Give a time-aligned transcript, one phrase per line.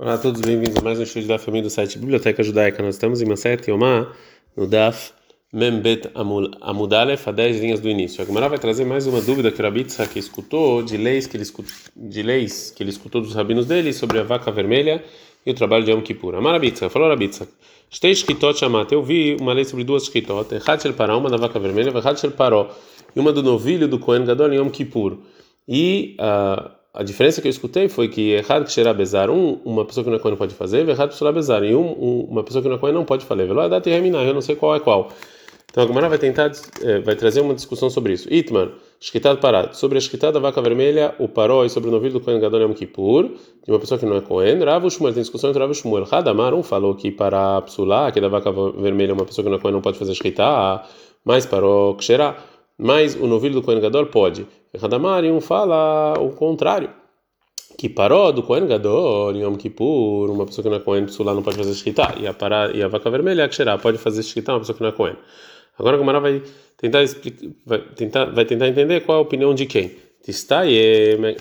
[0.00, 2.80] Olá a todos, bem-vindos a mais um estudo da família do site Biblioteca Judaica.
[2.80, 4.12] Nós estamos em Maset Yomá,
[4.56, 5.10] no Daf
[5.52, 6.08] Membet
[6.60, 8.22] Amudalef, a 10 linhas do início.
[8.22, 11.36] A Gemara vai trazer mais uma dúvida que o Rabitza que escutou, de leis que
[11.36, 15.02] ele escutou, de leis que ele escutou dos rabinos dele sobre a vaca vermelha
[15.44, 16.36] e o trabalho de Yom Kippur.
[16.36, 17.48] Amar Rabitza, falou Rabitza,
[17.90, 21.88] Shamat, eu vi uma lei sobre duas Shkitot, Echad Shel Pará, uma da vaca vermelha,
[21.88, 22.70] Echad Shel Paró,
[23.16, 25.18] e uma do novilho do Kohen Gadol em Yom Kippur.
[25.66, 26.16] E...
[26.20, 30.02] Uh, a diferença que eu escutei foi que errado que cheirar bezar, um, uma pessoa
[30.02, 32.68] que não é Cohen pode fazer, errado que bezar, e um, um, uma pessoa que
[32.68, 33.46] não é Cohen não pode fazer.
[33.46, 35.12] Velo data terminar, eu não sei qual é qual.
[35.70, 36.50] Então a Gemara vai tentar,
[36.82, 38.26] é, vai trazer uma discussão sobre isso.
[38.34, 39.76] Itman, esquitado parado.
[39.76, 42.62] Sobre a esquitada da vaca vermelha, o paró e sobre o novilho do Cohen Gadol
[42.62, 43.28] Yom Kippur,
[43.64, 44.58] de uma pessoa que não é Cohen.
[44.64, 46.04] Ravo Shmuel, tem discussão entre Ravo Shmuel.
[46.10, 49.60] Hadamar, um falou que para psulá, que da vaca vermelha uma pessoa que não é
[49.60, 50.84] Cohen não pode fazer esquitar,
[51.24, 52.44] mas paró que cheirar.
[52.76, 54.48] Mas o novilho do Cohen Gadol pode.
[54.80, 56.90] Hadamar, um fala o contrário
[57.78, 61.42] que parou do Kohen Gadol Yom Kippur, uma pessoa que não é Kohen Psulá não
[61.42, 64.52] pode fazer shkita, e a, para, e a vaca vermelha, a Ksherá, pode fazer shkita,
[64.52, 65.16] uma pessoa que não é Kohen.
[65.78, 66.42] Agora a Gomara vai
[66.76, 69.96] tentar, explicar, vai, tentar, vai tentar entender qual é a opinião de quem.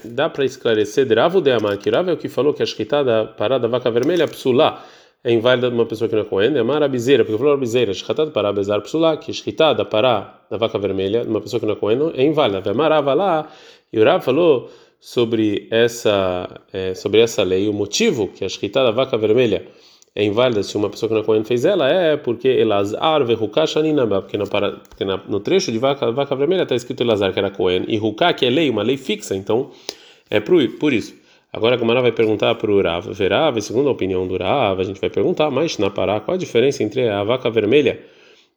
[0.06, 3.64] Dá para esclarecer, Dravu de Rav é o que falou que a shkita da parada
[3.64, 4.86] da vaca vermelha, Psulá,
[5.28, 8.28] é inválida uma pessoa que não é Kohen, é Amar Abizeira, porque falou Abizeira, shkita
[8.28, 9.33] para Bezar Psulá, que
[9.92, 12.72] pará da vaca vermelha, uma pessoa que não é Kohen, é inválida.
[12.72, 13.50] Amar lá,
[13.92, 14.70] e o Rav falou
[15.02, 19.67] sobre essa é, sobre essa lei o motivo que a escrita da vaca vermelha
[20.16, 24.23] é inválida se uma pessoa que não é Cohen fez ela é porque Elazar verhukashaninaba
[24.23, 24.38] porque,
[24.89, 27.95] porque na, no trecho de vaca, vaca vermelha está escrito Elazar que era Cohen e
[27.98, 29.70] Ruká que é lei uma lei fixa então
[30.30, 31.14] é por isso
[31.58, 34.84] agora a Gamara vai perguntar para o Rav Verav segundo a opinião do Rav a
[34.84, 38.00] gente vai perguntar mas na Pará qual a diferença entre a vaca vermelha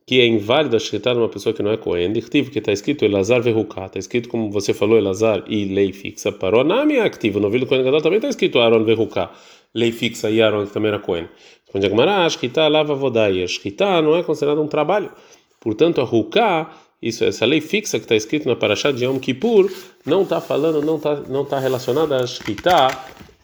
[0.06, 3.86] que é inválido a uma pessoa que não é Cohen, que está escrito Elazar Verruká,
[3.86, 7.64] está escrito como você falou, Elazar e lei fixa, parou na minha activa, no vídeo
[7.64, 9.30] do também está escrito Aaron Verruká,
[9.72, 11.28] lei fixa e Aaron que também era Cohen.
[11.64, 15.12] Responde a Gemara, a Shkita lava vodai, a Shkita não é considerado um trabalho,
[15.60, 19.70] portanto a Ruká, isso, essa lei fixa que está escrito na Parashá de Yom Kippur,
[20.04, 22.88] não está falando, não está não tá relacionada a Shkita,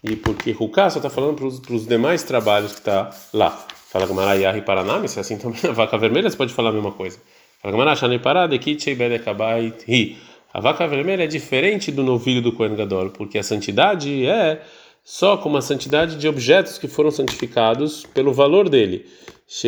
[0.05, 3.66] e porque Ruká só está falando para os demais trabalhos que está lá.
[3.91, 6.72] Fala Gamara Yahi Paranami, se é assim também a vaca vermelha você pode falar a
[6.72, 7.19] mesma coisa.
[7.62, 10.19] Fala Gamara Shani Parade Kitchei Bedekabait Hi.
[10.53, 14.62] A vaca vermelha é diferente do novilho do Kohen Gadol, porque a santidade é
[15.03, 19.06] só como a santidade de objetos que foram santificados pelo valor dele,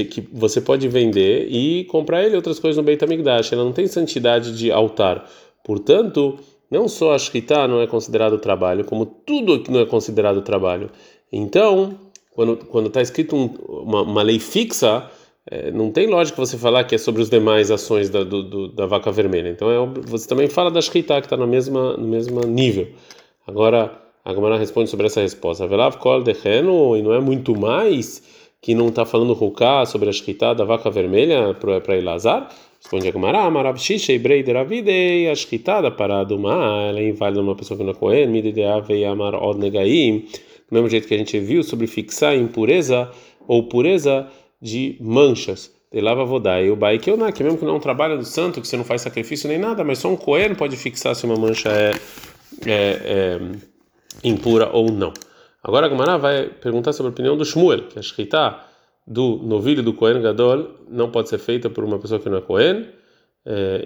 [0.05, 3.53] que você pode vender e comprar ele outras coisas no Beit HaMikdash.
[3.53, 5.29] Ela não tem santidade de altar.
[5.65, 6.39] Portanto,
[6.71, 10.91] não só a Shkita não é considerado trabalho, como tudo que não é considerado trabalho.
[11.33, 11.97] Então,
[12.71, 15.09] quando está escrito um, uma, uma, lei fixa,
[15.51, 18.69] é, não tem lógica você falar que é sobre as demais ações da, do, do,
[18.69, 19.49] da vaca vermelha.
[19.49, 22.89] Então é, você também fala da shkita que está no mesmo no nível.
[23.47, 23.91] Agora
[24.25, 25.67] a Gamara responde sobre essa resposta.
[25.67, 28.23] Velav kol decheno e não é muito mais
[28.61, 32.51] que não está falando ruká sobre a shkita da vaca vermelha para Elazar?
[32.81, 37.41] Responde a Gemara, Amarab Shisha Ibrei Deravide, a shkita da parada uma, ela é inválida
[37.41, 40.29] uma pessoa que não é Cohen, Midideave e Amar Od Negaim
[40.69, 43.11] do mesmo jeito que a gente viu sobre fixar impureza
[43.47, 44.29] ou pureza
[44.61, 45.73] de manchas.
[45.91, 46.69] De lava vodai.
[46.69, 48.69] O bai que eu não, que mesmo que não é um trabalho do santo, que
[48.69, 51.71] você não faz sacrifício nem nada, mas só um coelho pode fixar se uma mancha
[51.71, 51.93] é,
[52.67, 53.41] é, é
[54.23, 55.15] impura ou não.
[55.69, 58.59] Agora a Gamara vai perguntar sobre a opinião do Shmuel, que a escrita
[59.07, 62.41] do novilho do Cohen Gadol não pode ser feita por uma pessoa que não é
[62.41, 62.87] Cohen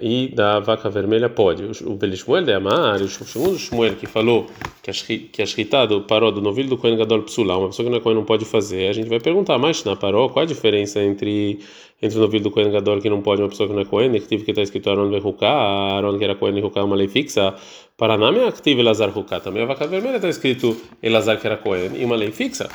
[0.01, 1.63] e da vaca vermelha pode.
[1.85, 4.47] O Belishmuel de Amar, o segundo Shmuel que falou
[4.81, 7.89] que a, que shkita do paró do novilho do Kohen Gadol Psulá, uma pessoa que
[7.89, 10.45] não é Kohen não pode fazer, a gente vai perguntar, mas na paró, qual a
[10.45, 11.59] diferença entre,
[12.01, 14.11] entre o novilho do Kohen Gadol que não pode uma pessoa que não é Kohen,
[14.19, 17.55] que está escrito Aaron Vehuká, Aaron que era Kohen e é uma lei fixa,
[17.95, 21.91] Paranami é activo Elazar Huká, também a vaca vermelha está escrito Elazar que era Kohen
[21.95, 22.67] e uma lei fixa.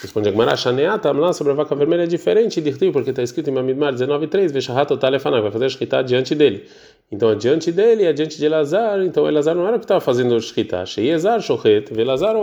[0.00, 3.48] Responde a Gemara, Shaneata, lá sobre a vaca vermelha é diferente de porque está escrito
[3.48, 6.66] em Mamidmar 19.3, Veshahat Otalefanai, vai fazer shkita diante dele.
[7.10, 10.84] Então, adiante dele, adiante de Elazar, então Elazar não era o que estava fazendo shkita.
[10.84, 12.34] Sheiezar, Shochet, Velazar,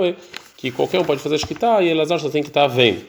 [0.58, 3.02] que qualquer um pode fazer shkita e Elazar só tem que estar tá vendo.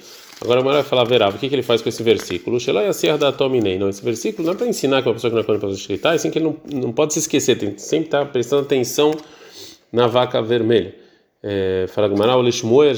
[0.42, 2.60] Agora a vai falar, verá, o que, que ele faz com esse versículo?
[2.60, 3.78] Shelai Asir da Tominei.
[3.78, 5.76] Não, esse versículo não é para ensinar que uma pessoa que não é para fazer
[5.76, 8.62] shkita, é assim que ele não, não pode se esquecer, tem sempre estar tá prestando
[8.62, 9.12] atenção
[9.90, 11.03] na vaca vermelha.
[11.46, 12.94] É, fala Gumará, o Shmuel,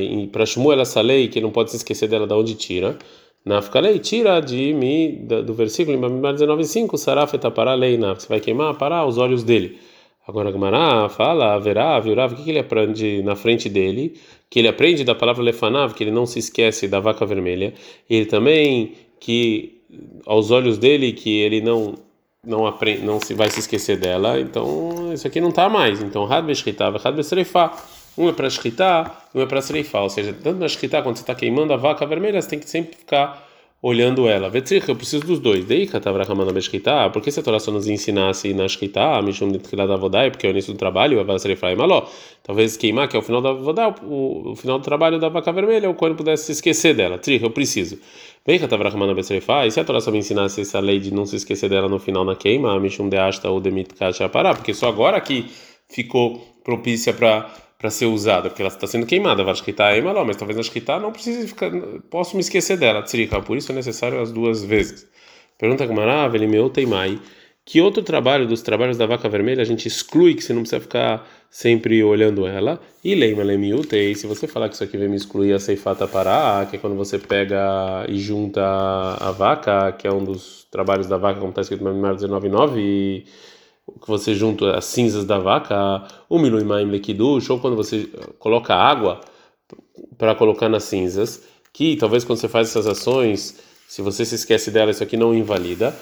[0.00, 2.96] e para Shmuel essa lei, que não pode se esquecer dela, da onde tira.
[3.44, 8.78] Na lei tira de mim, do versículo em 19,5, Saraf etapará lei, você vai queimar,
[8.78, 9.76] parar os olhos dele.
[10.24, 14.14] Agora Gumará fala, verá, virá, o que, que ele aprende na frente dele?
[14.48, 17.74] Que ele aprende da palavra lefanav, que ele não se esquece da vaca vermelha.
[18.08, 19.80] Ele também, que
[20.24, 21.96] aos olhos dele, que ele não
[22.44, 26.02] não aprende, não se vai se esquecer dela, então isso aqui não está mais.
[26.02, 27.72] Então, had beshritava, had besreifá.
[28.18, 30.02] Um é para escritar, um é para serifar.
[30.02, 32.68] Ou seja, tanto na escritar quando você está queimando a vaca vermelha, você tem que
[32.68, 33.48] sempre ficar
[33.80, 34.48] olhando ela.
[34.48, 35.64] Vetrich, eu preciso dos dois.
[35.64, 39.46] Daí, Katavra Hamana Beshkita, por que se a Torá só nos ensinasse na Shkita, Mishum
[39.46, 42.06] Nitkilah da porque é o início do trabalho, vai ser Efraim Maló.
[42.44, 45.50] Talvez queimar, que é o final da Vodai, o, o final do trabalho da vaca
[45.52, 47.18] vermelha, o Cohen pudesse se esquecer dela.
[47.18, 47.98] Trich, eu preciso.
[48.46, 51.98] E se a Torá só me ensinasse essa lei de não se esquecer dela no
[51.98, 55.46] final na queima, Mishum de Ashta ou Demit Kashapará, porque só agora que
[55.88, 57.50] ficou propícia para
[57.82, 59.42] para ser usada, porque ela está sendo queimada.
[59.42, 61.68] Vai escritar Emaló, mas talvez a escritar não precise ficar,
[62.08, 63.02] posso me esquecer dela.
[63.02, 65.04] Tzrika, por isso é necessário as duas vezes.
[65.58, 67.18] Pergunta Gamara, Velimeu Teimai.
[67.64, 70.80] Que outro trabalho dos trabalhos da vaca vermelha a gente exclui que você não precisa
[70.80, 72.80] ficar sempre olhando ela?
[73.04, 76.66] E leima lemiutei, se você falar que isso aqui vem me excluir a ceifata pará,
[76.68, 81.16] que é quando você pega e junta a vaca, que é um dos trabalhos da
[81.16, 83.24] vaca, como está escrito no Mimar 19.9, e
[84.00, 88.08] que você junta as cinzas da vaca, o miluimaim lekidush, ou quando você
[88.40, 89.20] coloca água
[90.18, 94.70] para colocar nas cinzas, que talvez quando você faz essas ações, se você se esquece
[94.70, 95.94] dela, isso aqui não invalida.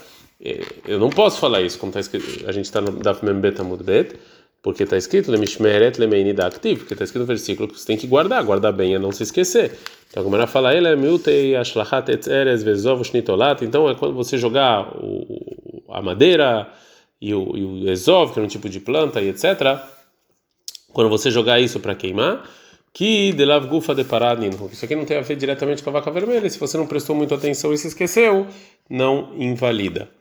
[0.86, 3.84] Eu não posso falar isso, como está escrito, a gente está no Daf Membet Amud
[3.84, 4.16] Bet,
[4.62, 8.06] porque está escrito Lemishmeret Lemeini Aktiv, porque está escrito no versículo que você tem que
[8.06, 9.78] guardar, guardar bem, é não se esquecer.
[10.08, 14.96] Então, como ela fala, ele é ashlachat etzeres vezov shnitolat, então é quando você jogar
[14.96, 16.72] o, a madeira
[17.20, 19.78] e o, e o Ezov, que é um tipo de planta e etc.
[20.92, 22.48] Quando você jogar isso para queimar,
[22.92, 24.04] que de gufa de
[24.72, 27.14] isso aqui não tem a ver diretamente com a vaca vermelha, se você não prestou
[27.14, 28.46] muita atenção e se esqueceu,
[28.88, 30.19] não invalida.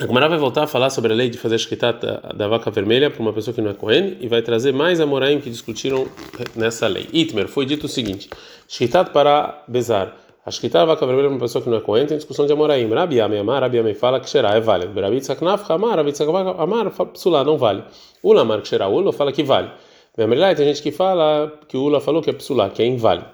[0.00, 2.48] A Gemara vai voltar a falar sobre a lei de fazer a shkitat da, da,
[2.48, 5.50] vaca vermelha para uma pessoa que não é Cohen e vai trazer mais amoraim que
[5.50, 6.08] discutiram
[6.56, 7.06] nessa lei.
[7.12, 8.30] Itmer, foi dito o seguinte:
[8.66, 10.16] shkitat para bezar.
[10.46, 12.88] A shkita vaca vermelha para uma pessoa que não é coen tem discussão de Amoraim.
[12.88, 14.98] Rabi Ame Amar, Rabi Ame fala que xerá é válido.
[14.98, 17.84] Rabi Tzak Nafcha Amar, Rabi Tzak Amar, psulá, não vale.
[18.22, 19.70] Ula Amar que xerá, Ula fala que vale.
[20.16, 23.26] Memelai, tem gente que fala que o Ula falou que é psulá, que é inválido.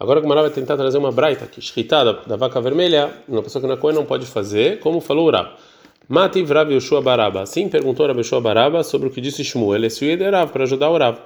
[0.00, 3.42] Agora o Mará vai tentar trazer uma braita que shkita da, da vaca vermelha, uma
[3.42, 5.50] pessoa que não é coen não pode fazer, como falou o Rab.
[6.08, 7.42] Mativ Rabi Yoshua Baraba.
[7.42, 9.84] Assim perguntou Rabi Yoshua Baraba sobre o que disse Shmuel.
[10.02, 11.18] Ele é Rav para ajudar o Rav.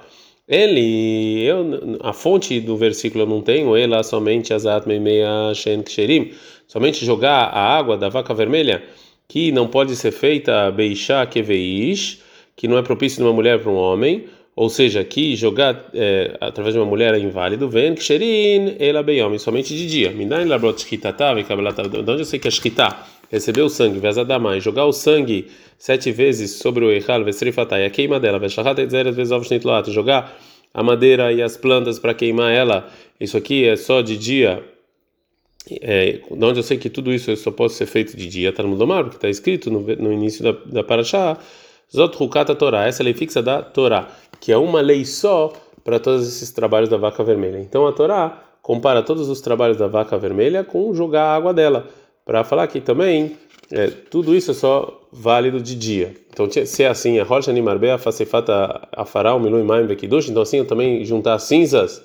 [0.47, 6.31] Ele, eu, a fonte do versículo eu não tenho, ela somente azat meia shen ksherim,
[6.67, 8.83] somente jogar a água da vaca vermelha,
[9.27, 12.21] que não pode ser feita beishá keveish,
[12.55, 14.25] que não é propício de uma mulher para um homem,
[14.59, 19.39] ou seja, que jogar é, através de uma mulher é inválido, vem ksherin ela beyom,
[19.39, 20.11] somente de dia.
[20.11, 22.93] Mindain labrot shkitatav e kabelatav, de onde eu sei que é shkita,
[23.31, 25.47] receber o sangue, vezadamai, jogar o sangue
[25.77, 30.37] sete vezes sobre o Eichal, Vesrifatai, a queima dela, Veshachat Etzeres Vezov Shnitloat, jogar
[30.73, 32.85] a madeira e as plantas para queimar ela,
[33.17, 34.61] isso aqui é só de dia.
[35.81, 38.75] É, de onde eu sei que tudo isso só pode ser feito de dia, no
[38.75, 41.37] Domar, porque está escrito no, no início da, da Parashá,
[41.93, 44.07] Zot Hukata Torá, essa é a lei fixa da Torá,
[44.39, 45.53] que é uma lei só
[45.83, 47.57] para todos esses trabalhos da vaca vermelha.
[47.59, 51.87] Então a Torá compara todos os trabalhos da vaca vermelha com jogar a água dela,
[52.25, 53.37] para falar que também
[53.71, 56.15] é, tudo isso é só válido de dia.
[56.31, 60.65] Então, se é assim, a rocha animarbea facefata afará milui maim bekidush, então assim eu
[60.65, 62.01] também juntar cinzas,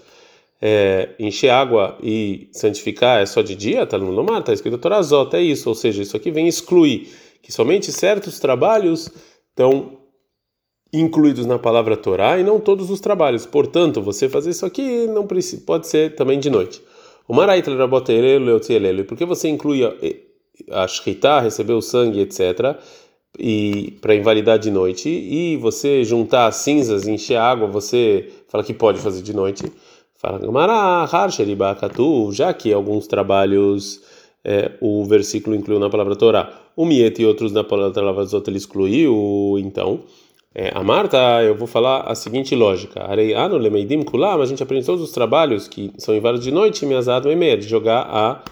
[0.60, 5.34] é, encher água e santificar é só de dia, tá no lomar, tá escrito Torazot,
[5.36, 7.08] é isso, ou seja, isso aqui vem excluir
[7.42, 9.10] que somente certos trabalhos
[9.54, 9.98] estão
[10.92, 13.46] incluídos na palavra Torá e não todos os trabalhos.
[13.46, 16.82] Portanto, você fazer isso aqui não precisa, pode ser também de noite.
[17.26, 18.60] O Rabotelelo
[19.04, 19.82] Por que você inclui
[20.70, 22.76] a shkita, receber o sangue, etc.,
[23.36, 28.72] e para invalidar de noite, e você juntar as cinzas, encher água, você fala que
[28.72, 29.64] pode fazer de noite.
[30.14, 30.38] Fala,
[32.30, 34.00] já que alguns trabalhos
[34.44, 38.58] é, o versículo incluiu na palavra Torá, o Miet e outros na palavra Zot ele
[38.58, 40.00] excluiu, então.
[40.56, 44.86] É, a Marta, eu vou falar a seguinte lógica: Areiano lemeidim kulam, a gente aprende
[44.86, 48.42] todos os trabalhos que são inválidos de noite, miazado meia, de jogar a,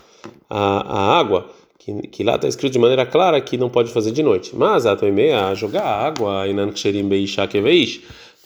[0.50, 1.46] a, a água
[1.78, 4.54] que, que lá está escrito de maneira clara que não pode fazer de noite.
[4.56, 6.44] Mas a meia jogar água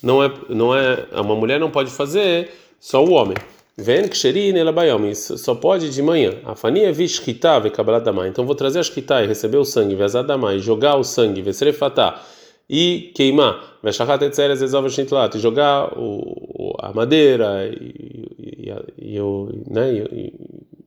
[0.03, 2.49] não é não é uma mulher não pode fazer
[2.79, 3.37] só o homem.
[3.79, 6.39] Vem ksherin ela bayom só pode de manhã.
[6.43, 8.29] A fania vishkita ve kabbalat damai.
[8.29, 12.19] Então vou trazer a shkita e receber o sangue, vezar damai, jogar o sangue, vesrefatá
[12.67, 19.71] e queimar, veshachat etzeres ezov shitlat, e jogar o, a madeira e, e, e, e,
[19.71, 20.33] né, e,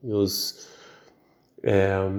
[0.03, 0.67] e os
[1.63, 2.09] é,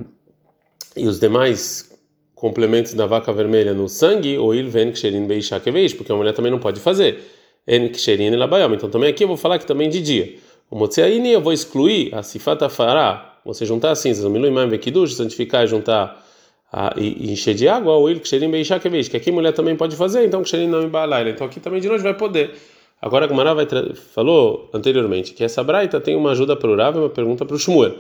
[0.97, 1.91] e os demais
[2.35, 6.33] complementos da vaca vermelha no sangue, ou il ven ksherin beisha keveish, porque a mulher
[6.33, 7.21] também não pode fazer.
[7.67, 8.75] En ksherin labayom.
[8.75, 10.35] Então também aqui eu vou falar que também de dia.
[10.73, 15.15] O motzeaini eu vou excluir a sifata fará, você juntar as cinzas, o miluimam vekidush,
[15.15, 16.25] santificar e juntar
[16.73, 19.53] a, e, e encher de água, ou ele que xerim beishá que que aqui mulher
[19.53, 21.29] também pode fazer, então que xerim não embalaila.
[21.29, 22.55] Então aqui também de noite vai poder.
[23.03, 23.67] Agora a Gemara vai
[24.15, 27.97] falou anteriormente que essa braita tem uma ajuda plural e uma pergunta para o Shmuel.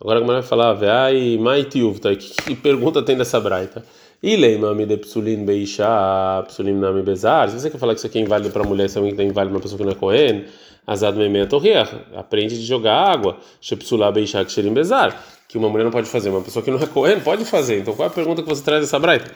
[0.00, 2.16] Agora a Gemara vai falar, ai, maitiuv, tá?
[2.16, 3.84] Que, que pergunta tem dessa braita?
[4.24, 7.50] Ilei mami de psulin beishá, psulim nami bezar.
[7.50, 9.48] Se você quer falar que isso aqui é inválido para mulher, isso é inválido para
[9.48, 10.44] uma pessoa que não é Cohen,
[10.86, 15.14] azad memea torriach, aprende de jogar água, shepsulá beishá ksherim bezar,
[15.46, 17.80] que uma mulher não pode fazer, uma pessoa que não é Cohen pode fazer.
[17.80, 19.30] Então qual é a pergunta que você traz dessa braita?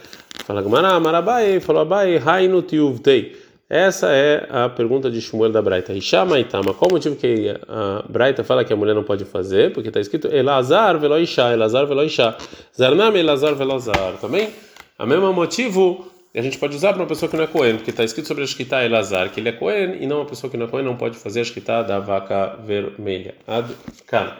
[0.47, 3.37] Fala Gemara, marabai, falou abai, hainu tiuvtei.
[3.68, 5.92] Essa é a pergunta de Shmuel da Braita.
[5.92, 6.73] Ishama Itama.
[6.73, 9.75] Qual o motivo que a Braita fala que a mulher não pode fazer?
[9.75, 12.35] Porque está escrito Elazar velo Isha, Elazar velo Isha.
[12.75, 14.14] Zarnam Elazar velo Zar.
[14.23, 14.49] Também,
[14.99, 17.90] o mesmo motivo a gente pode usar para uma pessoa que não é Cohen, porque
[17.90, 20.57] está escrito sobre a Shkita Elazar, que ele é Cohen, e não uma pessoa que
[20.57, 23.35] não é Cohen não pode fazer a Shkita da vaca vermelha.
[23.47, 23.75] Ad
[24.07, 24.37] -kan.